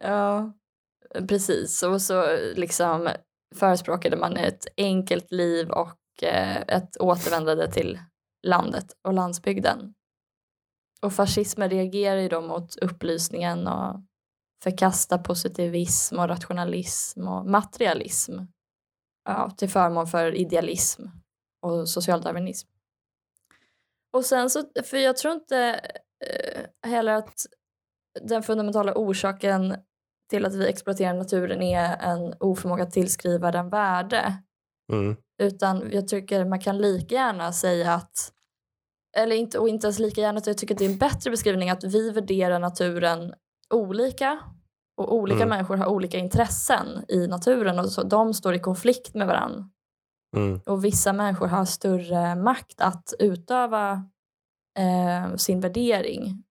[0.00, 0.52] ja,
[1.28, 1.82] precis.
[1.82, 3.08] Och så liksom
[3.54, 7.98] förespråkade man ett enkelt liv och eh, ett återvändande till
[8.46, 9.94] landet och landsbygden.
[11.02, 14.00] Och fascismen reagerar ju då mot upplysningen och
[14.62, 18.38] förkastar positivism och rationalism och materialism
[19.24, 21.02] ja, till förmån för idealism
[21.62, 22.68] och socialdarwinism.
[24.12, 25.80] Och sen så, för jag tror inte
[26.24, 27.46] eh, heller att
[28.20, 29.76] den fundamentala orsaken
[30.30, 34.34] till att vi exploaterar naturen är en oförmåga att tillskriva den värde.
[34.92, 35.16] Mm.
[35.42, 38.32] Utan jag tycker man kan lika gärna säga att,
[39.16, 41.70] eller inte, och inte ens lika gärna, jag tycker att det är en bättre beskrivning
[41.70, 43.34] att vi värderar naturen
[43.74, 44.38] olika
[44.96, 45.48] och olika Mm.
[45.48, 49.68] människor har olika intressen i naturen och så de står i konflikt med varandra.
[50.36, 50.60] Mm.
[50.66, 53.92] Och vissa människor har större makt att utöva
[54.78, 56.42] eh, sin värdering.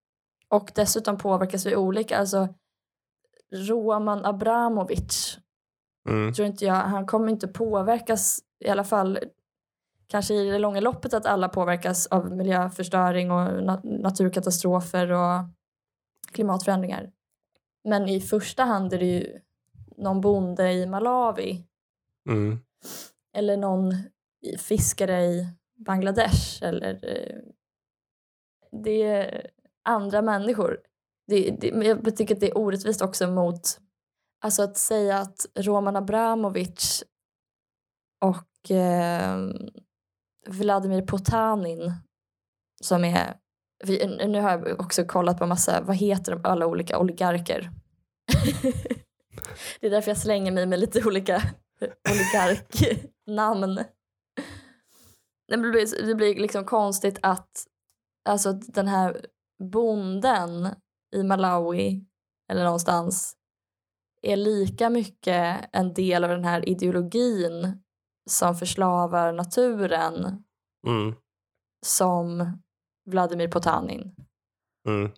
[0.49, 2.17] Och dessutom påverkas vi olika.
[2.17, 2.47] Alltså,
[3.55, 5.37] Roman Abramovic,
[6.09, 6.33] Mm.
[6.33, 9.19] tror inte jag, han kommer inte påverkas, i alla fall
[10.07, 15.43] kanske i det långa loppet att alla påverkas av miljöförstöring och na- naturkatastrofer och
[16.35, 17.11] klimatförändringar.
[17.83, 19.39] Men i första hand är det ju
[19.97, 21.67] någon bonde i Malawi
[22.29, 22.59] Mm.
[23.33, 23.93] eller någon
[24.57, 25.47] fiskare i
[25.85, 27.37] Bangladesh eller eh,
[28.83, 29.51] det är
[29.83, 30.79] andra människor.
[31.27, 33.79] Det, det, jag tycker att det är orättvist också mot
[34.41, 37.03] alltså att säga att Roman Abramovic
[38.21, 39.39] och eh,
[40.47, 41.93] Vladimir Potanin
[42.81, 43.37] som är
[43.83, 47.71] vi- nu har jag också kollat på massa, vad heter de alla olika oligarker?
[49.79, 51.41] det är därför jag slänger mig med lite olika
[52.11, 53.75] oligarknamn.
[55.47, 57.49] Det blir, det blir liksom konstigt att
[58.29, 59.25] alltså, den här
[59.71, 60.69] bonden
[61.15, 62.05] i Malawi
[62.51, 63.35] eller någonstans
[64.21, 67.81] är lika mycket en del av den här ideologin
[68.29, 70.43] som förslavar naturen
[70.87, 71.15] Mm.
[71.85, 72.57] som
[73.05, 74.15] Vladimir Potanin.
[74.87, 75.11] Mm.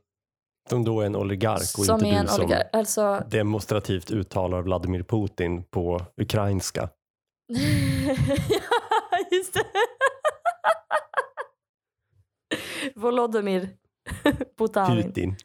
[0.70, 2.70] Som då är en oligark och som inte är en du som oligark.
[2.74, 6.90] Alltså, demonstrativt uttalar Vladimir Putin på ukrainska.
[7.48, 9.64] ja, just det.
[12.96, 13.70] Volodymyr
[14.58, 15.04] Potanin.
[15.04, 15.36] Putin.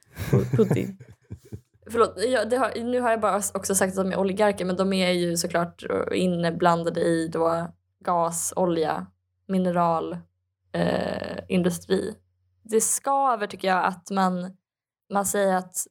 [0.56, 0.98] Putin.
[1.90, 4.92] Förlåt, jag, har, nu har jag bara också sagt att de är oligarker men de
[4.92, 7.72] är ju såklart inblandade i då
[8.04, 9.06] gas, olja,
[9.46, 10.16] mineral,
[10.72, 12.14] eh, industri.
[12.62, 14.56] Det skaver tycker jag att man,
[15.12, 15.86] man säger att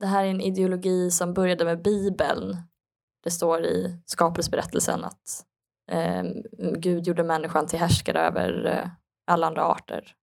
[0.00, 2.56] det här är en ideologi som började med Bibeln.
[3.22, 5.44] Det står i skapelseberättelsen att
[5.90, 6.22] eh,
[6.78, 8.88] Gud gjorde människan till härskare över eh,
[9.26, 10.14] alla andra arter.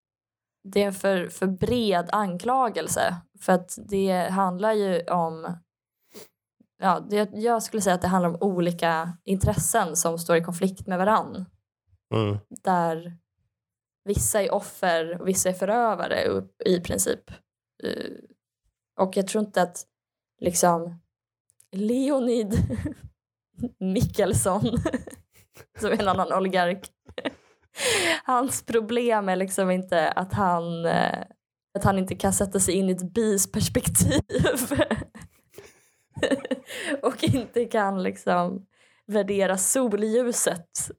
[0.64, 5.58] Det är en för, för bred anklagelse för att det handlar ju om
[6.82, 10.88] ja, det, jag skulle säga att det handlar om olika intressen som står i konflikt
[10.88, 11.46] med varann.
[12.14, 12.38] Mm.
[12.64, 13.18] Där
[14.04, 17.32] vissa är offer och vissa är förövare i princip.
[17.84, 18.12] Eh,
[19.00, 19.86] och jag tror inte att
[20.40, 21.00] liksom
[21.72, 22.54] Leonid
[23.80, 24.62] Mikkelsson
[25.80, 26.92] som är en annan oligark
[28.24, 31.24] hans problem är liksom inte att han eh,
[31.74, 34.22] att han inte kan sätta sig in i ett bis perspektiv
[37.02, 38.66] och inte kan liksom
[39.08, 40.92] värdera solljuset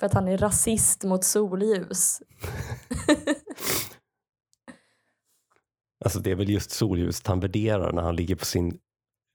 [0.00, 2.22] för att han är rasist mot solljus.
[6.04, 8.78] Alltså det är väl just solljuset han värderar när han ligger på sin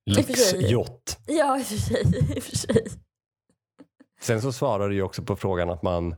[0.06, 1.20] lyxjott.
[1.28, 2.38] ja, i och för sig.
[2.38, 2.88] I för sig.
[4.22, 6.16] Sen så svarar du ju också på frågan att man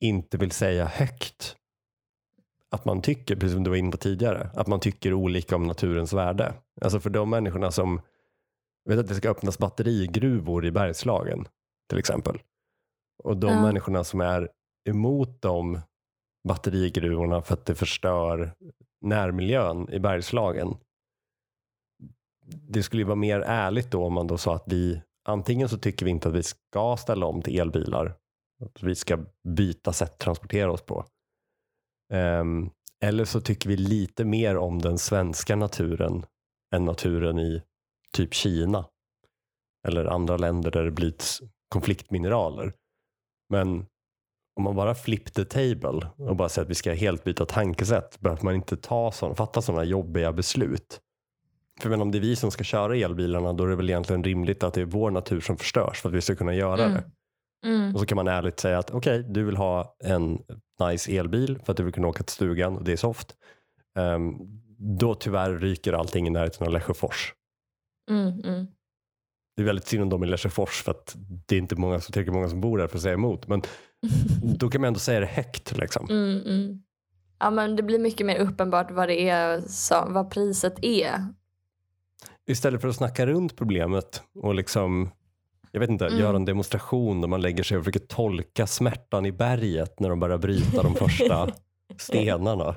[0.00, 1.56] inte vill säga högt
[2.70, 5.66] att man tycker, precis som du var inne på tidigare, att man tycker olika om
[5.66, 6.54] naturens värde.
[6.80, 8.00] Alltså för de människorna som
[8.88, 11.48] vet att det ska öppnas batterigruvor i Bergslagen
[11.88, 12.38] till exempel.
[13.24, 13.62] Och de Ja.
[13.62, 14.48] människorna som är
[14.88, 15.80] emot de
[16.48, 18.54] batterigruvorna för att det förstör
[19.00, 20.76] närmiljön i Bergslagen.
[22.46, 25.78] Det skulle ju vara mer ärligt då om man då sa att vi antingen så
[25.78, 28.16] tycker vi inte att vi ska ställa om till elbilar.
[28.64, 31.04] Att vi ska byta sätt att transportera oss på.
[32.12, 32.70] Ehm,
[33.02, 36.26] Eller så tycker vi lite mer om den svenska naturen
[36.74, 37.62] än naturen i
[38.12, 38.84] typ Kina.
[39.88, 42.72] Eller andra länder där det bryts konfliktmineraler.
[43.50, 43.86] Men
[44.56, 48.20] om man bara flip the table och bara säger att vi ska helt byta tankesätt
[48.20, 51.00] behöver man inte ta såna, fatta sådana jobbiga beslut.
[51.80, 54.24] För men om det är vi som ska köra elbilarna då är det väl egentligen
[54.24, 56.92] rimligt att det är vår natur som förstörs för att vi ska kunna göra Mm.
[56.94, 57.10] det.
[57.68, 57.94] Mm.
[57.94, 60.38] Och så kan man ärligt säga att okej, du vill ha en
[60.88, 63.36] nice elbil för att du vill kunna åka till stugan och det är soft.
[63.98, 64.34] Ehm,
[64.98, 67.34] då tyvärr ryker allting i närheten av Lesjöfors.
[68.10, 68.66] Mm.
[69.60, 72.12] Det är väldigt synd om dem i Lesjöfors för att det är inte många, så
[72.12, 73.48] tillräckligt många som bor där för att säga emot.
[73.48, 73.62] Men
[74.58, 75.76] då kan man ändå säga det högt.
[75.76, 76.06] Liksom.
[76.10, 76.82] Mm, mm.
[77.38, 81.26] Ja, men det blir mycket mer uppenbart vad det är, som, vad priset är.
[82.46, 85.10] Istället för att snacka runt problemet och liksom,
[85.72, 86.18] jag vet inte, Mm.
[86.18, 90.20] göra en demonstration där man lägger sig och försöker tolka smärtan i berget när de
[90.20, 91.48] börjar bryta de första
[91.98, 92.74] stenarna.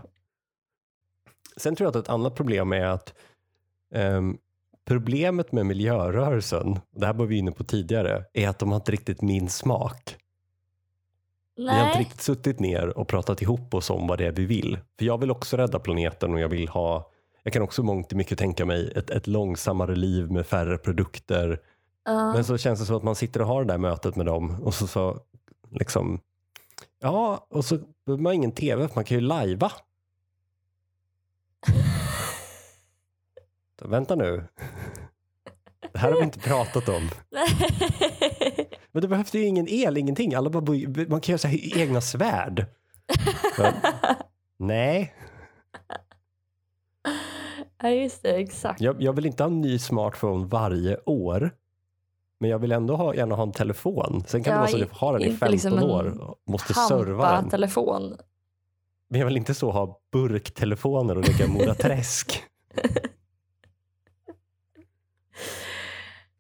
[1.58, 3.14] Sen tror jag att ett annat problem är att
[3.96, 4.38] ehm,
[4.86, 8.92] problemet med miljörörelsen, det här var vi inne på tidigare, är att de har inte
[8.92, 10.16] riktigt min smak.
[11.56, 12.00] Vi har inte Nej.
[12.00, 14.80] riktigt suttit ner och pratat ihop oss om vad det är vi vill.
[15.00, 17.12] För jag vill också rädda planeten och jag vill ha,
[17.44, 21.60] jag kan också mångt och mycket tänka mig ett, ett långsammare liv med färre produkter.
[22.06, 22.34] Ja.
[22.34, 24.62] Men så känns det som att man sitter och har det där mötet med dem
[24.64, 25.20] och så, så
[25.72, 26.20] liksom,
[27.02, 29.72] ja, och så behöver man ingen tv för man kan ju lajva.
[33.86, 34.44] Vänta nu.
[35.92, 37.10] Det här har vi inte pratat om.
[38.92, 40.34] Men det behövs ju ingen el, ingenting.
[40.36, 40.62] Alla bara,
[41.08, 42.66] man kan göra så här egna svärd.
[43.58, 43.74] Men,
[44.58, 45.14] nej,
[47.82, 48.36] ja, just det.
[48.36, 48.82] Exakt.
[48.82, 51.52] jag, jag vill inte ha en ny smartphone varje år.
[52.40, 54.24] Men jag vill ändå ha, gärna ha en telefon.
[54.28, 56.22] Sen kan Ja, det vara så att jag har den i inte 15 liksom år
[56.22, 57.50] och måste serva den.
[57.50, 58.18] telefon.
[59.10, 62.44] Men jag vill inte så ha burktelefoner och lägga Mora Träsk.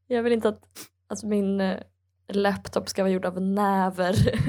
[0.07, 0.61] Jag vill inte att,
[1.07, 1.79] att min eh,
[2.27, 4.15] laptop ska vara gjord av näver.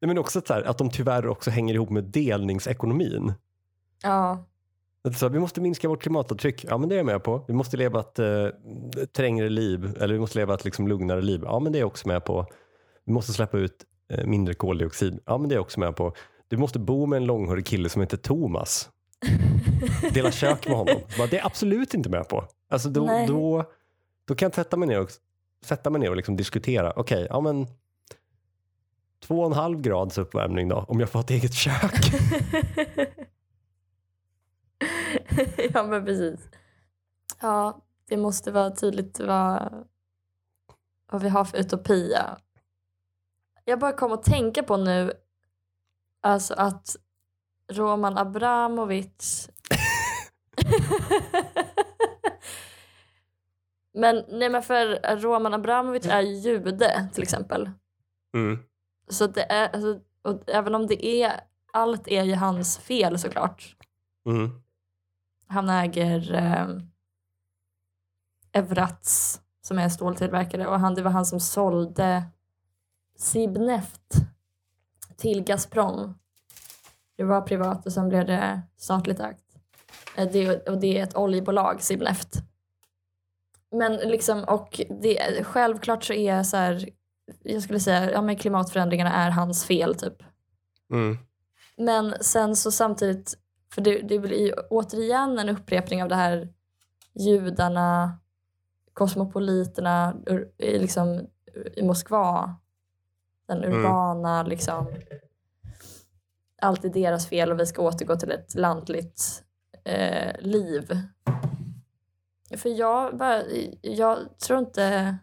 [0.00, 3.32] Nej, men också så här, att de tyvärr också hänger ihop med delningsekonomin.
[4.02, 4.44] ja.
[5.14, 6.64] Så vi måste minska vårt klimatavtryck.
[6.68, 7.44] Ja, men det är jag med på.
[7.48, 8.46] Vi måste leva ett eh,
[9.16, 11.40] trängre liv, eller vi måste leva ett liksom, lugnare liv.
[11.44, 12.46] Ja, men det är jag också med på.
[13.04, 15.18] Vi måste släppa ut eh, mindre koldioxid.
[15.26, 16.14] Ja, men det är jag också med på.
[16.48, 18.90] Du måste bo med en långhårig kille som heter Thomas.
[20.14, 21.00] Dela kök med honom.
[21.18, 22.44] Bara, det är jag absolut inte med på.
[22.70, 23.26] Alltså, då, Nej.
[23.26, 23.64] då,
[24.30, 25.10] då kan jag sätta mig ner och,
[25.64, 26.92] sätta mig ner och liksom diskutera.
[26.96, 27.66] Okej, ja men
[29.20, 31.92] två och en halv grads uppvärmning då, om jag får ett eget kök.
[35.74, 36.48] ja men precis.
[37.40, 39.86] Ja, det måste vara tydligt vad,
[41.10, 42.38] vad vi har för utopia.
[43.64, 45.12] Jag bara kom att tänka på nu
[46.20, 46.96] alltså att
[47.72, 49.50] Roman Abramovic
[53.94, 57.70] Men nej men för Roman Abramovic är ju jude till exempel.
[58.34, 58.58] Mm.
[59.08, 61.40] Så det är, alltså, och även om det är,
[61.72, 63.76] allt är ju hans fel såklart.
[64.26, 64.50] Mm.
[65.46, 66.68] Han äger eh,
[68.52, 72.22] Evrats som är ståltillverkare och han, det var han som sålde
[73.16, 74.12] Sibneft
[75.16, 76.18] till Gazprom.
[77.16, 79.44] Det var privat och sen blev det statligt ägt.
[80.16, 82.49] Eh, Det, och det är ett oljebolag, Sibneft.
[83.72, 86.88] Men liksom, och det, självklart så är så här,
[87.42, 90.22] jag skulle säga, ja men klimatförändringarna är hans fel typ.
[90.92, 91.18] Mm.
[91.76, 93.38] Men sen så samtidigt,
[93.74, 96.48] för det, det blir ju återigen en upprepning av det här
[97.14, 98.18] judarna,
[98.92, 100.16] kosmopoliterna
[100.58, 101.26] i, liksom,
[101.76, 102.56] i Moskva.
[103.48, 103.78] Den Mm.
[103.78, 104.86] urbana, liksom.
[106.62, 109.42] Allt är deras fel och vi ska återgå till ett lantligt
[109.84, 111.02] eh, liv.
[112.56, 113.42] För jag, bara,
[113.82, 115.16] jag tror inte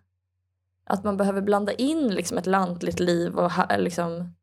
[0.83, 4.35] att man behöver blanda in liksom, ett lantligt liv och ha, liksom,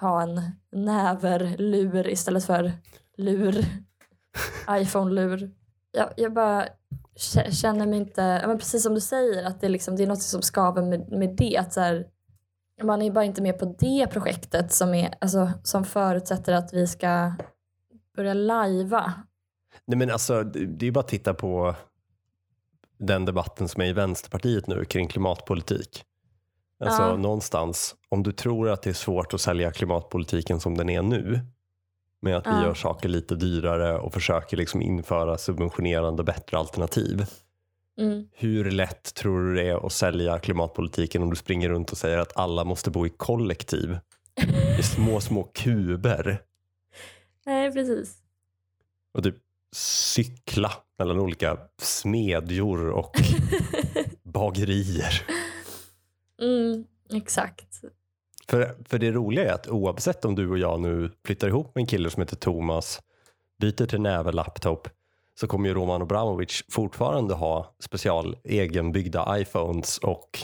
[0.00, 0.40] ha en
[0.72, 2.72] näverlur istället för
[3.16, 3.64] lur.
[4.70, 5.50] iPhone-lur.
[5.92, 6.64] Jag, jag bara
[7.16, 10.06] kä- känner mig inte, men precis som du säger, att det, är liksom, det är
[10.06, 11.56] något som skaver med, med det.
[11.56, 12.06] Att så här,
[12.82, 16.86] man är bara inte med på det projektet som, är, alltså, som förutsätter att vi
[16.86, 17.32] ska
[18.16, 19.12] börja lajva.
[19.84, 21.74] Nej men alltså, det är ju bara att titta på
[22.98, 26.04] den debatten som är i Vänsterpartiet nu kring klimatpolitik.
[26.80, 27.16] Alltså Ja.
[27.16, 31.40] någonstans, om du tror att det är svårt att sälja klimatpolitiken som den är nu,
[32.20, 32.62] med att vi Ja.
[32.62, 37.26] gör saker lite dyrare och försöker liksom införa subventionerande bättre alternativ.
[37.98, 38.28] Mm.
[38.32, 42.18] Hur lätt tror du det är att sälja klimatpolitiken om du springer runt och säger
[42.18, 43.98] att alla måste bo i kollektiv?
[44.78, 46.42] I små, små kuber.
[47.46, 48.16] Nej, precis.
[49.14, 49.36] Och typ
[49.72, 53.16] cykla mellan olika smedjor och
[54.22, 55.22] bagerier.
[56.42, 57.80] Mm, exakt.
[58.48, 61.82] För, för det roliga är att oavsett om du och jag nu flyttar ihop med
[61.82, 63.00] en kille som heter Thomas,
[63.60, 64.88] byter till näve laptop,
[65.40, 70.38] så kommer ju Roman Abramovic fortfarande ha special egenbyggda iPhones och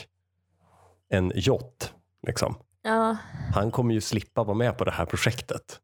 [1.09, 1.95] en yacht.
[2.27, 2.55] Liksom.
[2.83, 3.17] Ja,
[3.55, 5.81] Han kommer ju slippa vara med på det här projektet.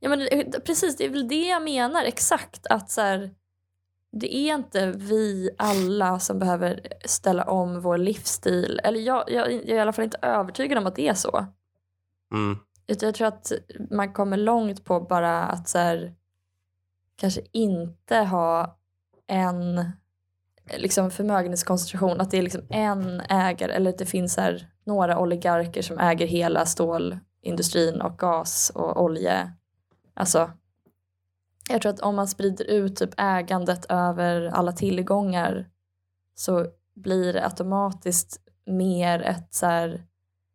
[0.00, 0.28] ja men
[0.66, 2.66] precis, det är väl det jag menar exakt.
[2.66, 3.30] Att så här,
[4.12, 8.80] det är inte vi alla som behöver ställa om vår livsstil.
[8.84, 11.46] Eller jag, jag, jag är i alla fall inte övertygad om att det är så.
[12.32, 12.58] Mm.
[12.86, 13.52] Jag tror att
[13.90, 16.14] man kommer långt på bara att så här,
[17.16, 18.78] kanske inte ha
[19.26, 19.92] en
[20.76, 22.20] liksom förmögenhetskoncentration.
[22.20, 26.26] Att det är liksom en ägare eller att det finns här, några oligarker som äger
[26.26, 29.52] hela stålindustrin och gas och olje.
[30.14, 30.50] Alltså,
[31.70, 35.68] jag tror att om man sprider ut typ ägandet över alla tillgångar
[36.34, 40.06] så blir det automatiskt mer ett så här,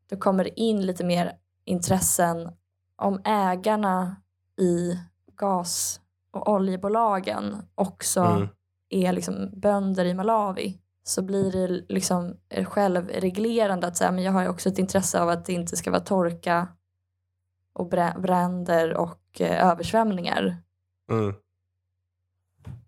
[0.09, 1.32] då kommer det in lite mer
[1.66, 2.51] intressen
[2.95, 4.16] om ägarna
[4.57, 4.99] i
[5.36, 6.01] gas
[6.32, 8.47] och oljebolagen också Mm.
[8.89, 14.41] är liksom bönder i Malawi så blir det liksom självreglerande att säga men jag har
[14.41, 16.68] ju också ett intresse av att det inte ska vara torka
[17.74, 20.57] och brä- bränder och eh, översvämningar.
[21.12, 21.34] Mm.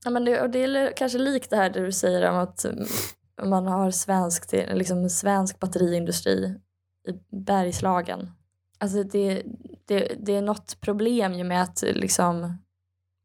[0.04, 2.86] Ja, men det, och det är kanske likt det här du säger om att mm,
[3.44, 6.56] man har svensk, liksom svensk batteriindustri
[7.08, 8.32] i Bergslagen.
[8.78, 9.44] Alltså det,
[9.86, 12.58] det, det är något problem ju med att liksom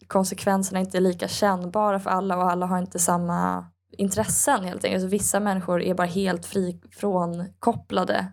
[0.07, 5.03] konsekvenserna inte är lika kännbara för alla och alla har inte samma intressen helt enkelt.
[5.03, 8.33] Så vissa människor är bara helt fri från kopplade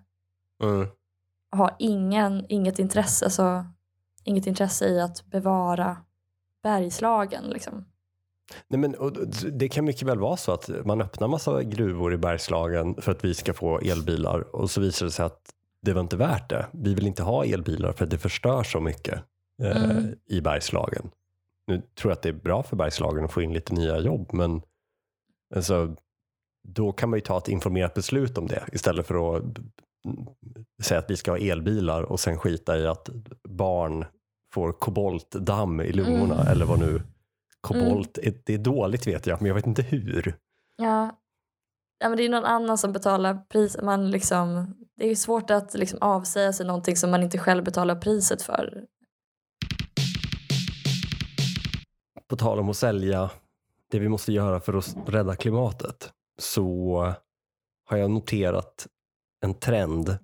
[0.63, 0.87] Mm.
[1.51, 3.65] och har ingen, inget intresse, alltså,
[4.23, 5.97] inget intresse i att bevara
[6.63, 7.43] Bergslagen.
[7.49, 7.85] Liksom.
[8.67, 8.95] Nej, men,
[9.51, 13.25] det kan mycket väl vara så att man öppnar massa gruvor i Bergslagen för att
[13.25, 16.67] vi ska få elbilar och så visar det sig att det var inte värt det.
[16.71, 19.23] Vi vill inte ha elbilar för att det förstör så mycket
[19.63, 20.15] eh, Mm.
[20.25, 21.11] i Bergslagen.
[21.67, 24.29] Nu tror jag att det är bra för Bergslagen att få in lite nya jobb
[24.33, 24.61] men
[25.55, 25.95] alltså,
[26.67, 29.57] då kan man ju ta ett informerat beslut om det istället för att mm,
[30.81, 33.09] säga att vi ska ha elbilar och sen skita i att
[33.49, 34.05] barn
[34.53, 36.47] får koboltdamm i lungorna Mm.
[36.47, 37.01] eller vad nu
[37.61, 38.33] kobolt är.
[38.45, 40.37] Det är dåligt vet jag men jag vet inte hur.
[40.75, 41.19] Ja.
[41.99, 43.83] ja men det är någon annan som betalar priset.
[43.83, 47.95] Man liksom, det är svårt att liksom avsäga sig någonting som man inte själv betalar
[47.95, 48.85] priset för.
[52.27, 53.31] På tal om att sälja
[53.91, 57.13] det vi måste göra för att rädda klimatet så
[57.85, 58.87] har jag noterat
[59.41, 60.17] en trend.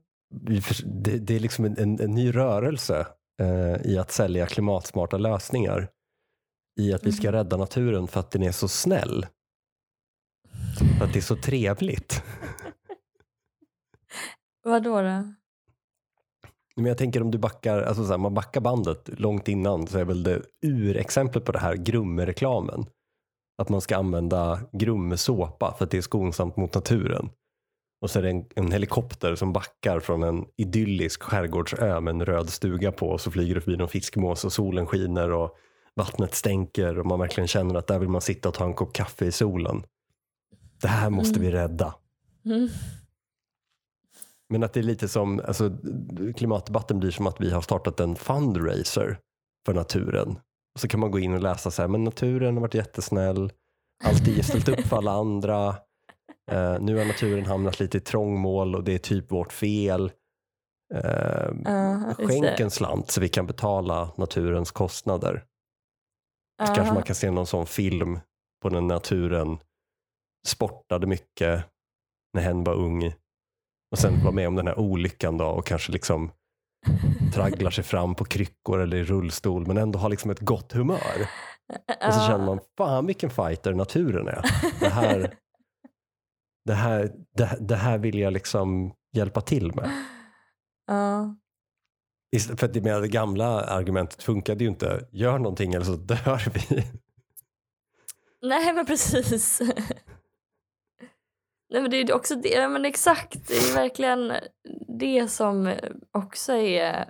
[0.84, 3.08] Det, det är liksom en, en, en ny rörelse
[3.42, 5.90] eh, i att sälja klimatsmarta lösningar.
[6.80, 7.32] I att vi ska Mhm.
[7.36, 9.26] rädda naturen för att den är så snäll.
[10.98, 12.24] För att det är så trevligt.
[14.64, 15.34] Vadå då?
[16.76, 19.98] Men jag tänker om du backar, alltså så här, man backar bandet långt innan så
[19.98, 22.86] är väl det urexemplet på det här Grumme-reklamen.
[23.62, 27.30] Att man ska använda Grumme-såpa för att det är skonsamt mot naturen.
[28.02, 32.26] Och så är det en, en helikopter som backar från en idyllisk skärgårdsö med en
[32.26, 35.56] röd stuga på och så flyger det förbi någon fiskmås och solen skiner och
[35.96, 38.94] vattnet stänker och man verkligen känner att där vill man sitta och ta en kopp
[38.94, 39.84] kaffe i solen.
[40.82, 41.52] Det här måste Mm.
[41.52, 41.96] vi rädda.
[42.46, 42.70] Mm.
[44.50, 45.78] Men att det är lite som, alltså,
[46.36, 49.20] klimatdebatten blir som att vi har startat en fundraiser
[49.66, 50.40] för naturen.
[50.76, 53.52] Och så kan man gå in och läsa så här, men naturen har varit jättesnäll,
[54.04, 55.76] alltid ställt upp för alla andra.
[56.52, 60.12] Eh, nu har naturen hamnat lite i trångmål och det är typ vårt fel.
[60.94, 65.46] Ja, just skänk en slant så vi kan betala naturens kostnader.
[66.58, 66.66] Ja.
[66.76, 68.20] kanske man kan se någon sån film
[68.62, 69.58] på när naturen
[70.48, 71.66] sportade mycket
[72.34, 73.14] när hen var ung
[73.92, 76.32] och sen var med om den här olyckan då och kanske liksom
[77.34, 81.30] tragglar sig fram på kryckor eller i rullstol men ändå har liksom ett gott humör.
[82.08, 84.42] Och så känner man, fan vilken fighter naturen är.
[84.80, 85.34] Det här,
[86.66, 89.92] det här, det, det här vill jag liksom hjälpa till med.
[90.88, 91.36] Ja.
[92.58, 95.08] För att det, med det gamla argumentet funkade ju inte.
[95.12, 96.84] Gör någonting eller så dör vi.
[98.50, 99.62] Nej men precis.
[101.70, 104.34] Nej men det är ju också det, ja, men exakt, det är verkligen
[105.00, 105.74] det som
[106.12, 107.10] också är,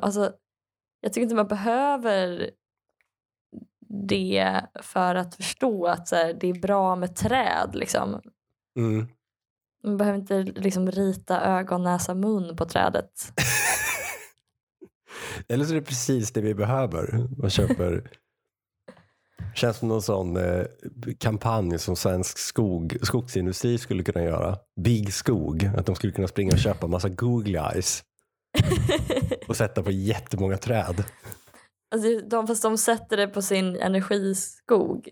[0.00, 0.32] alltså
[1.00, 2.50] jag tycker inte man behöver
[4.08, 8.20] det för att förstå att här, det är bra med träd liksom.
[8.80, 9.06] Mm.
[9.84, 13.32] Man behöver inte liksom rita ögon, näsa, mun på trädet.
[15.48, 17.28] Eller så är det precis det vi behöver.
[17.38, 18.10] Man köper...
[19.54, 20.64] Känns som någon sån eh,
[21.18, 24.58] kampanj som svensk skog, skogsindustri skulle kunna göra.
[24.80, 25.70] Big skog.
[25.76, 28.02] Att de skulle kunna springa och köpa massa googly eyes
[29.48, 31.04] och sätta på jättemånga träd.
[31.90, 35.08] Alltså, de, fast de sätter det på sin energiskog.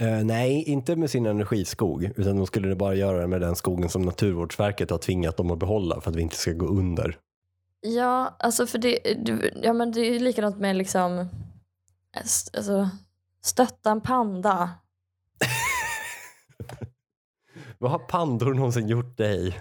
[0.00, 2.04] Eh, nej, inte med sin energiskog.
[2.16, 5.58] Utan de skulle bara göra det med den skogen som Naturvårdsverket har tvingat dem att
[5.58, 7.18] behålla för att vi inte ska gå under.
[7.80, 8.98] Ja, alltså för det,
[9.62, 11.28] ja, men det är ju likadant med liksom
[12.56, 12.90] alltså,
[13.42, 14.70] stötta en panda.
[17.78, 19.60] Vad har pandor någonsin gjort dig?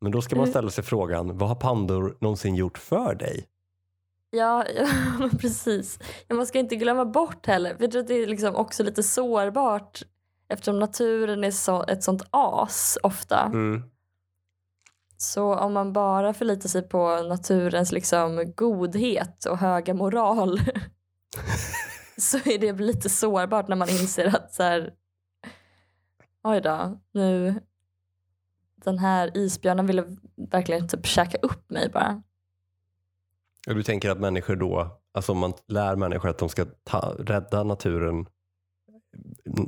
[0.00, 0.52] Men då ska man Mm.
[0.52, 3.46] ställa sig frågan, vad har pandor någonsin gjort för dig?
[4.34, 5.98] Ja, ja precis.
[6.28, 7.74] Man ska inte glömma bort heller.
[7.74, 10.02] För jag tror att det är liksom också lite sårbart
[10.48, 13.40] eftersom naturen är så, ett sånt as ofta.
[13.40, 13.82] Mm.
[15.16, 20.60] Så om man bara förlitar sig på naturens liksom godhet och höga moral
[22.18, 24.92] så är det lite sårbart när man inser att så här,
[26.42, 27.54] oj då, nu
[28.84, 30.04] den här isbjörnen ville
[30.36, 32.22] verkligen typ käka upp mig bara.
[33.66, 37.14] Och du tänker att människor då, alltså om man lär människor att de ska ta,
[37.18, 38.26] rädda naturen,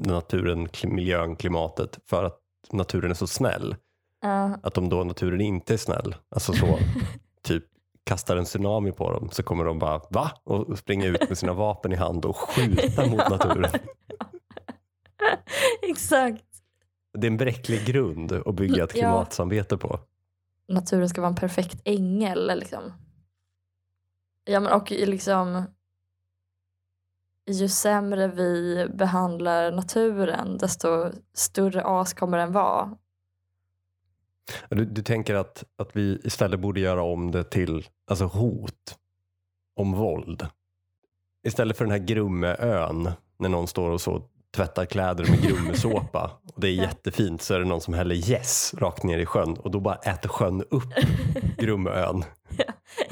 [0.06, 2.40] naturen, miljön, klimatet för att
[2.72, 3.76] naturen är så snäll.
[4.20, 6.78] Ja, Att om då naturen inte är snäll, alltså så,
[7.42, 7.64] typ
[8.04, 10.30] kastar en tsunami på dem så kommer de bara va?
[10.44, 13.70] Och springa ut med sina vapen i hand och skjuta mot naturen.
[15.82, 16.44] Exakt.
[17.18, 20.00] Det är en bräcklig grund att bygga ett klimatsamvete på.
[20.68, 22.92] Naturen ska vara en perfekt ängel liksom.
[24.46, 25.62] Ja men och liksom
[27.46, 32.96] ju sämre vi behandlar naturen desto större as kommer den vara.
[34.68, 38.98] Du, du tänker att, att vi istället borde göra om det till alltså hot
[39.76, 40.46] om våld.
[41.46, 44.22] Istället för den här Grummeön när någon står och så
[44.56, 48.74] tvättar kläder med Grummesåpa och det är jättefint så är det någon som häller gäss
[48.78, 50.94] rakt ner i sjön och då bara äter sjön upp
[51.58, 52.24] Grummeön.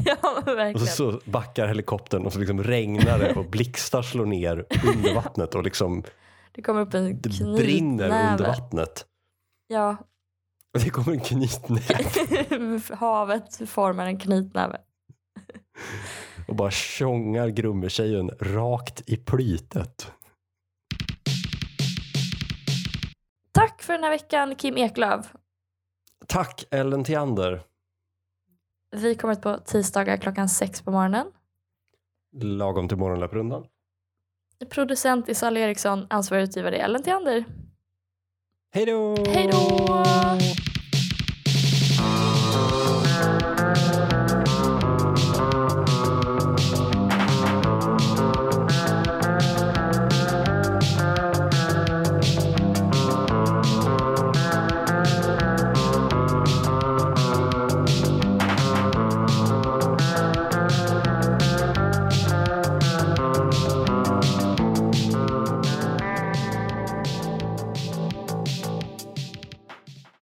[0.06, 0.86] ja men Och så, verkligen.
[0.86, 5.62] så backar helikoptern och så liksom regnar det och blixtar slår ner under vattnet och
[5.62, 6.02] liksom
[6.52, 9.06] Det kommer upp en det brinner under vattnet.
[9.68, 9.96] Ja,
[10.74, 14.80] Och det kommer en knytnäve havet formar en knytnäve.
[16.48, 20.10] och bara tjongar Grummetjejen rakt i plytet.
[23.52, 25.26] Tack för den här veckan Kim Eklöf.
[26.26, 27.62] Tack Ellen Theander.
[28.94, 31.26] Vi kommer ut på tisdagar klockan sex på morgonen.
[32.32, 33.66] Lagom till morgonlöprundan.
[34.70, 37.44] Producent är Sally Eriksson, ansvarig utgivare är Ellen Theander.
[38.72, 39.16] Hej då!
[39.28, 39.88] Hej då!